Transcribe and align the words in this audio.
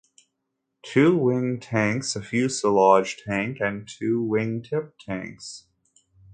Two 0.81 1.15
wing 1.15 1.59
tanks, 1.59 2.15
a 2.15 2.23
fuselage 2.23 3.17
tank 3.23 3.59
and 3.61 3.87
two 3.87 4.23
wing 4.23 4.63
tip 4.63 4.97
tanks. 4.97 5.67